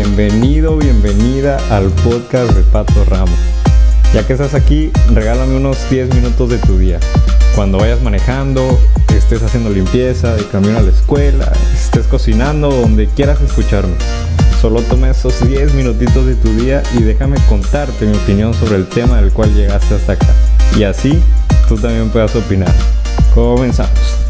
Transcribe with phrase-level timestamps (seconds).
[0.00, 3.34] Bienvenido, bienvenida al podcast de Pato Ramos.
[4.14, 7.00] Ya que estás aquí, regálame unos 10 minutos de tu día.
[7.56, 8.78] Cuando vayas manejando,
[9.12, 13.94] estés haciendo limpieza, de camino a la escuela, estés cocinando, donde quieras escucharme.
[14.62, 18.86] Solo toma esos 10 minutitos de tu día y déjame contarte mi opinión sobre el
[18.86, 20.28] tema del cual llegaste hasta acá.
[20.76, 21.20] Y así
[21.68, 22.72] tú también puedas opinar.
[23.34, 24.27] Comenzamos.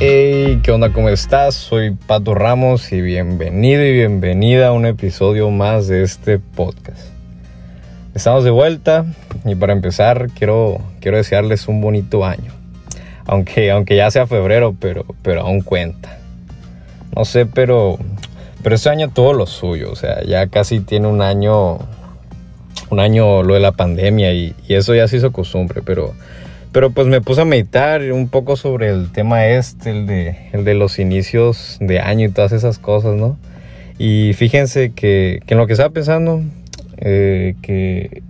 [0.00, 0.92] Hey, ¿qué onda?
[0.92, 1.54] ¿Cómo estás?
[1.54, 7.08] Soy Pato Ramos y bienvenido y bienvenida a un episodio más de este podcast.
[8.14, 9.06] Estamos de vuelta
[9.44, 12.52] y para empezar quiero, quiero desearles un bonito año.
[13.26, 16.18] Aunque, aunque ya sea febrero, pero, pero aún cuenta.
[17.14, 17.98] No sé, pero,
[18.62, 19.92] pero este año todo lo suyo.
[19.92, 21.78] O sea, ya casi tiene un año,
[22.90, 26.14] un año lo de la pandemia y, y eso ya se hizo costumbre, pero
[26.72, 30.64] pero pues me puse a meditar un poco sobre el tema este, el de, el
[30.64, 33.36] de los inicios de año y todas esas cosas, ¿no?
[33.98, 36.42] Y fíjense que, en lo que estaba pensando,
[36.96, 38.22] eh, que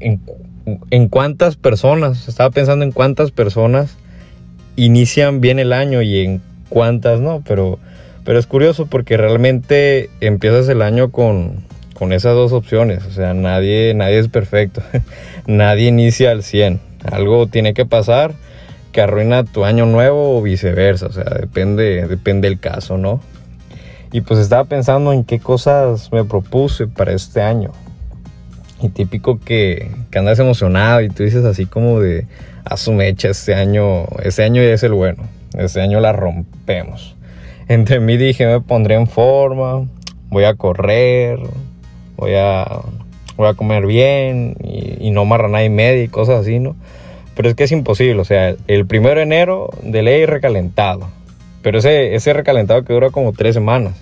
[0.00, 3.98] en, cuántas personas, estaba pensando en cuántas personas
[4.74, 7.78] inician bien el año y en cuántas no, pero,
[8.24, 11.56] pero es curioso porque realmente empiezas el año con,
[11.92, 14.82] con esas dos opciones, o sea, nadie, nadie es perfecto,
[15.46, 18.34] nadie inicia al 100 algo tiene que pasar
[18.92, 21.06] que arruina tu año nuevo o viceversa.
[21.06, 23.20] O sea, depende, depende del caso, ¿no?
[24.12, 27.72] Y pues estaba pensando en qué cosas me propuse para este año.
[28.82, 32.26] Y típico que, que andas emocionado y tú dices así como de,
[32.64, 35.22] a su mecha, este año, este año es el bueno.
[35.56, 37.16] Este año la rompemos.
[37.68, 39.86] Entre mí dije, me pondré en forma,
[40.28, 41.38] voy a correr,
[42.16, 42.66] voy a
[43.42, 46.76] voy a comer bien y, no marraná y media y cosas así, ¿no?
[47.34, 51.08] Pero es que es imposible, o sea, el primero de enero de ley recalentado.
[51.62, 53.94] Pero ese, ese recalentado que dura como tres semanas.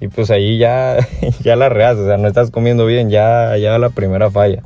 [0.00, 0.96] Y pues ahí ya,
[1.42, 4.62] ya la rehaces, o sea, no estás comiendo bien, ya, ya la primera falla.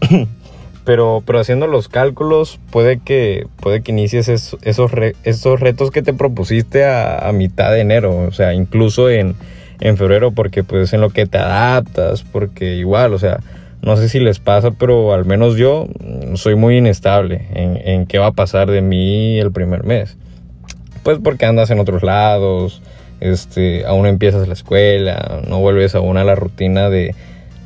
[0.84, 4.56] pero, pero haciendo los cálculos, puede que, puede que inicies esos,
[5.24, 9.34] esos, retos que te propusiste a, a mitad de enero, o sea, incluso en,
[9.80, 13.40] en febrero porque pues en lo que te adaptas, porque igual, o sea,
[13.82, 15.86] no sé si les pasa, pero al menos yo
[16.34, 20.16] soy muy inestable en, en qué va a pasar de mí el primer mes.
[21.02, 22.82] Pues porque andas en otros lados,
[23.20, 27.14] este, aún empiezas la escuela, no vuelves aún a la rutina de,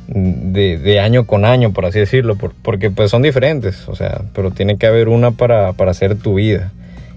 [0.07, 4.51] de, de, año con año, por así decirlo, porque pues son diferentes, o sea, pero
[4.51, 6.71] tiene que haber una para, para hacer tu vida.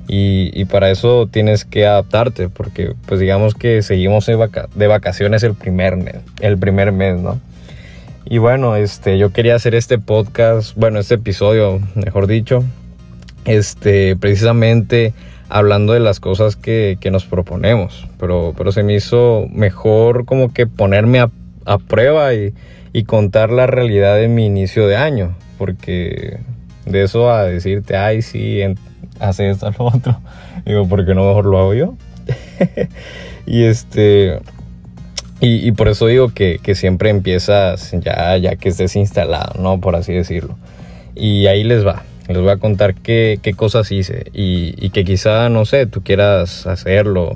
[0.09, 5.97] Y, para eso tienes que adaptarte, porque pues digamos que seguimos de, vacaciones el primer
[5.97, 7.41] mes, el primer mes, ¿no?
[8.25, 12.65] Y bueno, este, yo quería hacer este podcast, bueno, este episodio, mejor dicho,
[13.45, 15.13] este, precisamente
[15.49, 20.67] hablando de las cosas que, nos proponemos, pero, pero se me hizo mejor como que
[20.67, 21.31] ponerme a,
[21.79, 22.55] prueba y,
[22.93, 26.39] y contar la realidad de mi inicio de año, porque
[26.85, 28.61] de eso a decirte, ay, sí,
[29.21, 30.21] hace esto, lo otro.
[30.65, 31.95] Digo, ¿por qué no mejor lo hago yo?
[33.47, 34.41] y este.
[35.39, 39.81] Y, por eso digo que, siempre empiezas ya, ya que estés instalado, ¿no?
[39.81, 40.57] Por así decirlo.
[41.15, 42.05] Y ahí les va.
[42.29, 47.33] Les voy a contar qué, cosas hice y, que quizá, no sé, tú quieras hacerlo.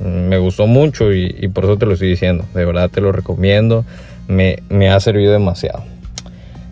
[0.00, 2.44] Me gustó mucho y, por eso te lo estoy diciendo.
[2.54, 3.84] De verdad te lo recomiendo.
[4.28, 5.84] Me, me ha servido demasiado.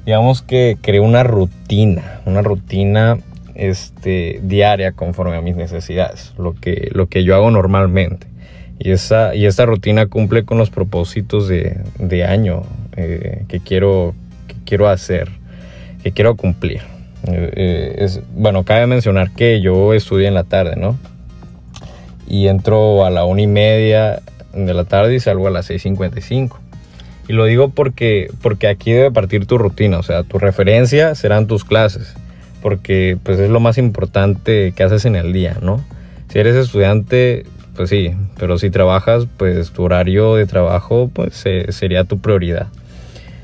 [0.05, 3.19] Digamos que creé una rutina, una rutina
[3.54, 8.26] este, diaria conforme a mis necesidades, lo que, lo que yo hago normalmente.
[8.78, 12.62] Y, esa, y esta rutina cumple con los propósitos de, de año
[12.96, 14.14] eh, que, quiero,
[14.48, 15.28] que quiero hacer,
[16.02, 16.80] que quiero cumplir.
[17.28, 20.98] Eh, eh, es, bueno, cabe mencionar que yo estudio en la tarde, ¿no?
[22.26, 24.20] Y entro a la una y media
[24.52, 26.56] de la tarde y salgo a las 6.55.
[27.28, 31.46] Y lo digo porque, porque aquí debe partir tu rutina, o sea, tu referencia serán
[31.46, 32.16] tus clases
[32.62, 35.85] porque pues es lo más importante que haces en el día, ¿no?
[36.29, 37.44] Si eres estudiante,
[37.76, 42.69] pues sí, pero si trabajas, pues tu horario de trabajo pues sería tu prioridad.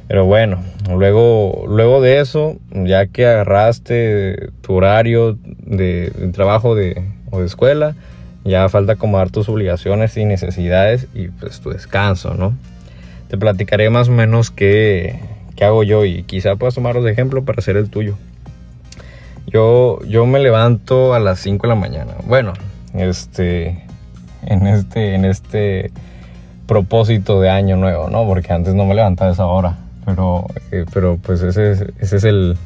[0.08, 0.62] Pero bueno,
[0.96, 7.94] luego, luego de eso, ya que agarraste tu horario de, trabajo de, o de escuela,
[8.42, 12.56] ya falta acomodar tus obligaciones y necesidades y pues tu descanso, ¿no?
[13.28, 15.20] Te platicaré más o menos qué,
[15.56, 18.16] qué hago yo y quizá puedas tomaros de ejemplo para hacer el tuyo.
[19.50, 22.12] Yo, yo me levanto a las 5 de la mañana.
[22.26, 22.52] Bueno,
[22.94, 23.84] este,
[24.44, 25.90] en este, en este
[26.66, 28.26] propósito de año nuevo, ¿no?
[28.26, 29.78] Porque antes no me levantaba a esa hora.
[30.04, 32.56] Pero, eh, pero pues ese, es, ese es el,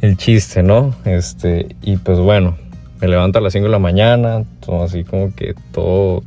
[0.00, 0.94] el chiste, ¿no?
[1.04, 2.56] Este, y pues bueno,
[3.00, 4.44] me levanto a las 5 de la mañana,
[4.82, 6.22] así como que todo,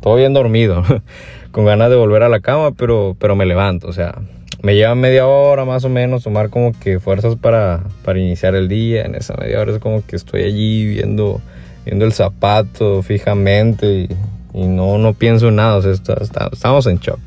[0.00, 0.82] todo bien dormido,
[1.50, 4.14] con ganas de volver a la cama, pero, pero me levanto, o sea,
[4.62, 8.68] me lleva media hora más o menos tomar como que fuerzas para, para iniciar el
[8.68, 9.04] día.
[9.04, 11.40] En esa media hora es como que estoy allí viendo,
[11.84, 14.08] viendo el zapato fijamente
[14.54, 17.20] y, no, no pienso en nada, o sea, estamos en shock.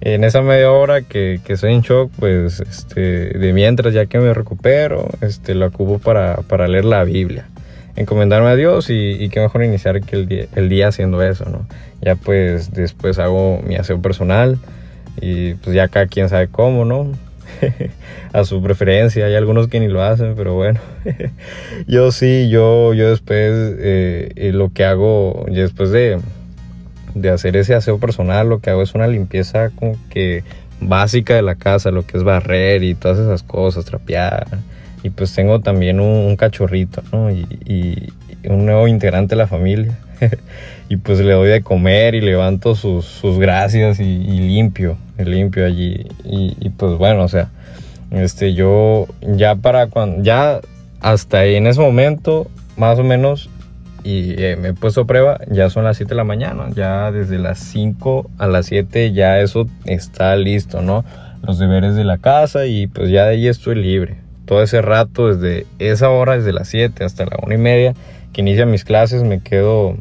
[0.00, 4.18] En esa media hora que, que estoy en shock, pues este, de mientras ya que
[4.18, 7.46] me recupero, este, lo ocupo para, para leer la Biblia
[7.96, 11.44] encomendarme a Dios y, y qué mejor iniciar que el día, el día haciendo eso,
[11.50, 11.66] ¿no?
[12.00, 14.58] Ya pues después hago mi aseo personal,
[15.20, 17.12] y pues ya cada quien sabe cómo, ¿no?
[18.32, 20.80] a su preferencia, hay algunos que ni lo hacen, pero bueno,
[21.86, 26.20] yo sí, yo, yo después eh, lo que hago, después de,
[27.14, 30.44] de hacer ese aseo personal, lo que hago es una limpieza como que
[30.80, 34.46] básica de la casa, lo que es barrer y todas esas cosas, trapear.
[35.02, 37.30] Y pues tengo también un, cachorrito, ¿no?
[37.30, 38.12] Y,
[38.44, 39.98] un nuevo integrante de la familia.
[40.88, 46.06] y pues le doy de comer y levanto sus, sus gracias y, limpio, limpio allí.
[46.24, 47.50] Y, pues bueno, o sea,
[48.10, 50.60] este, yo ya para cuando, ya
[51.00, 53.50] hasta en ese momento, más o menos,
[54.02, 57.12] y eh, me he puesto a prueba, ya son las 7 de la mañana, ya
[57.12, 61.04] desde las 5 a las 7 ya eso está listo, ¿no?
[61.42, 64.18] Los deberes de la casa y pues ya de ahí estoy libre.
[64.46, 67.94] Todo ese rato, desde esa hora, desde las 7 hasta la 1 y media
[68.32, 69.96] que inicia mis clases, me quedo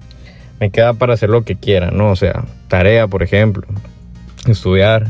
[0.59, 2.11] me queda para hacer lo que quiera, ¿no?
[2.11, 3.63] O sea, tarea, por ejemplo,
[4.47, 5.07] estudiar.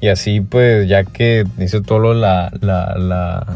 [0.00, 3.46] Y así, pues, ya que hice todo la, la, la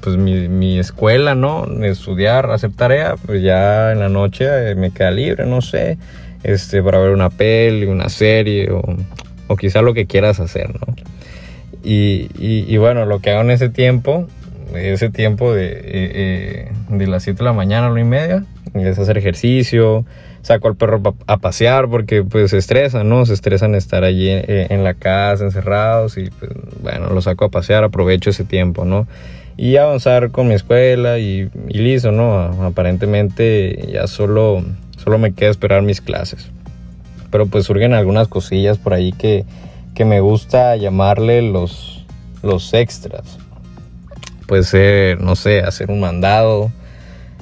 [0.00, 1.66] pues mi, mi, escuela, ¿no?
[1.84, 5.98] Estudiar, hacer tarea, pues ya en la noche eh, me queda libre, no sé,
[6.42, 8.82] este, para ver una peli, una serie o,
[9.46, 10.94] o quizá lo que quieras hacer, ¿no?
[11.84, 14.26] Y, y, bueno, lo que hago en ese tiempo,
[14.74, 18.44] ese tiempo de, eh, eh, de las 7 de la mañana a la y media,
[18.74, 20.04] es hacer ejercicio,
[20.42, 23.24] saco al perro a pasear porque pues se estresan, ¿no?
[23.24, 26.50] Se estresan estar allí eh, en la casa encerrados y pues,
[26.82, 29.06] bueno, lo saco a pasear, aprovecho ese tiempo, ¿no?
[29.56, 32.40] Y avanzar con mi escuela y, listo, ¿no?
[32.64, 34.64] Aparentemente ya solo,
[34.96, 36.50] solo me queda esperar mis clases.
[37.30, 39.44] Pero pues surgen algunas cosillas por ahí que,
[39.94, 42.04] que me gusta llamarle los,
[42.42, 43.38] los extras.
[44.46, 46.70] Puede ser, no sé, hacer un mandado,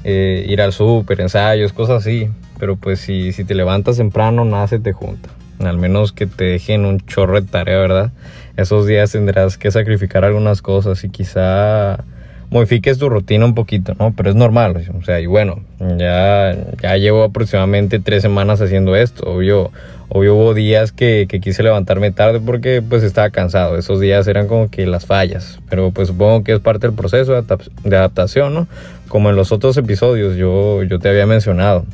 [0.05, 2.29] eh, ir al súper, ensayos, cosas así.
[2.59, 5.29] Pero pues si, si te levantas temprano, nada se te junta.
[5.59, 8.13] Al menos que te dejen un chorro de tarea, ¿verdad?
[8.57, 12.05] Esos días tendrás que sacrificar algunas cosas y quizá
[12.53, 14.13] modifiques tu rutina un poquito, ¿no?
[14.15, 19.25] Pero es normal, o sea, y bueno, ya, ya llevo aproximadamente tres semanas haciendo esto,
[19.25, 19.73] obvio,
[20.11, 24.49] obvio hubo días que, que, quise levantarme tarde porque pues estaba cansado, esos días eran
[24.49, 28.69] como que las fallas, pero pues supongo que es parte del proceso de, adaptación, ¿no?
[29.09, 31.87] Como en los otros episodios yo, yo te había mencionado,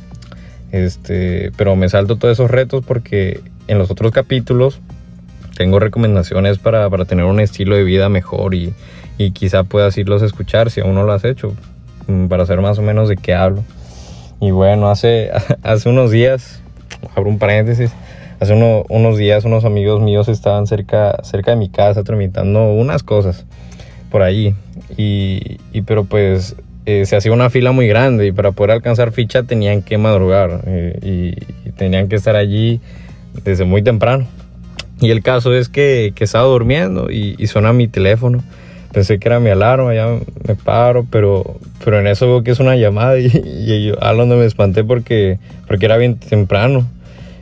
[0.73, 4.81] este, pero me salto todos esos retos porque en los otros capítulos
[5.55, 8.73] tengo recomendaciones para, para tener un estilo de vida mejor y
[9.19, 11.53] y quizá puedas irlos a escuchar si aún no lo has hecho,
[12.07, 13.63] mm, para saber más o menos de qué hablo.
[14.39, 15.29] Y bueno, hace,
[15.61, 16.61] hace unos días,
[17.15, 17.91] abro un paréntesis,
[18.39, 23.45] hace unos días unos amigos míos estaban cerca, cerca de mi casa tramitando unas cosas
[24.09, 24.55] por ahí.
[24.95, 26.55] Y, y pero pues
[26.85, 30.61] eh, se hacía una fila muy grande y para poder alcanzar ficha tenían que madrugar
[30.65, 32.79] eh, y, tenían que estar allí
[33.43, 34.27] desde muy temprano.
[35.01, 38.43] Y el caso es que, que estaba durmiendo y, y suena mi teléfono
[38.91, 40.07] pensé que era mi alarma, ya
[40.47, 44.13] me paro, pero, pero en eso veo que es una llamada y, y yo a
[44.13, 46.85] donde me espanté porque, porque era bien temprano.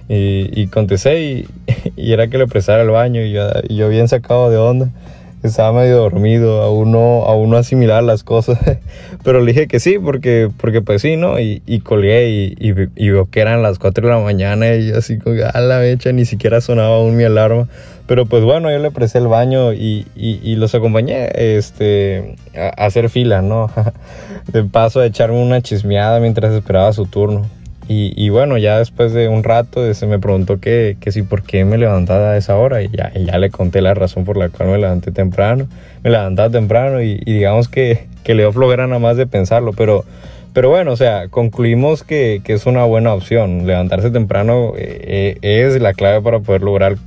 [0.10, 1.48] Y, contesté y,
[1.98, 4.90] y, era que le prestara el baño y yo, y yo bien sacado de onda
[5.44, 8.60] estaba medio dormido, aún no, aún no asimilar las cosas,
[9.24, 11.40] pero le dije que sí, porque, porque pues sí, ¿no?
[11.40, 15.18] Y, y colgué y, y, veo que eran las 4 de la mañana y así
[15.20, 17.68] como, a la mecha, ni siquiera sonaba aún mi alarma.
[18.08, 23.10] Pero pues bueno, yo le presté el baño y, y, los acompañé este, a, hacer
[23.10, 23.70] fila, ¿no?
[24.48, 27.46] De paso a echarme una chismeada mientras esperaba su turno.
[27.90, 31.64] Y, bueno, ya después de un rato se me preguntó que, que si por qué
[31.64, 34.70] me levantaba a esa hora y ya, ya le conté la razón por la cual
[34.70, 35.68] me levanté temprano.
[36.04, 40.04] Me levantaba temprano y, digamos que, que le dio flojera nada más de pensarlo, pero,
[40.52, 43.66] pero bueno, o sea, concluimos que, que es una buena opción.
[43.66, 46.98] Levantarse temprano eh, eh, es la clave para poder lograr,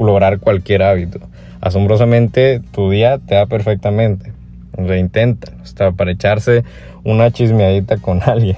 [0.00, 1.20] lograr cualquier hábito.
[1.60, 4.32] Asombrosamente, tu día te da perfectamente.
[4.72, 6.64] Reinténtalo, hasta para echarse
[7.04, 8.56] una chismeadita con alguien.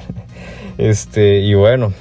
[0.78, 1.92] Este, y bueno,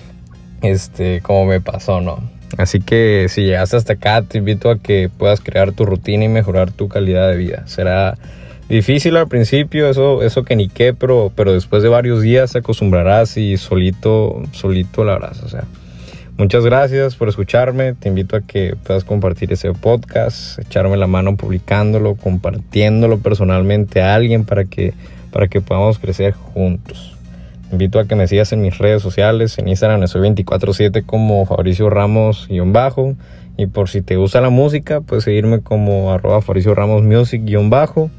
[0.62, 2.20] este, como me pasó, ¿no?
[2.58, 6.30] Así que si llegaste hasta acá, te invito a que puedas crear tu rutina y
[6.30, 7.64] mejorar tu calidad de vida.
[7.68, 8.18] Será
[8.70, 12.60] difícil al principio, eso, eso que ni qué, pero, pero después de varios días te
[12.60, 15.44] acostumbrarás y solito, solito la harás.
[15.44, 15.66] O sea,
[16.38, 17.94] Muchas gracias por escucharme.
[17.94, 24.16] Te invito a que puedas compartir ese podcast, echarme la mano publicándolo, compartiéndolo personalmente a
[24.16, 24.94] alguien para que,
[25.32, 27.15] para que podamos crecer juntos.
[27.76, 29.58] Invito a que me sigas en mis redes sociales.
[29.58, 33.18] En Instagram estoy 24-7 como Fabricio Ramos-bajo.
[33.58, 38.10] Y por si te gusta la música, puedes seguirme como arroba Fabricio Ramos Music-bajo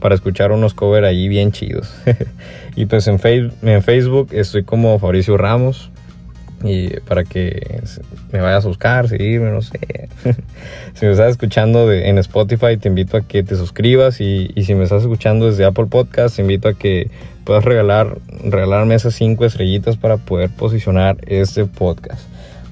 [0.00, 1.94] para escuchar unos covers ahí bien chidos.
[2.74, 3.20] y pues en,
[3.62, 5.92] en Facebook estoy como Fabricio Ramos
[6.64, 7.82] y para que
[8.32, 10.08] me vayas a buscar, seguirme, no sé.
[10.94, 14.82] si me estás escuchando en Spotify, te invito a que te suscribas y, si me
[14.82, 17.10] estás escuchando desde Apple Podcast, te invito a que
[17.44, 22.22] puedas regalar, regalarme esas cinco estrellitas para poder posicionar este podcast.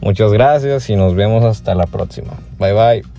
[0.00, 2.32] Muchas gracias y nos vemos hasta la próxima.
[2.58, 3.11] Bye bye.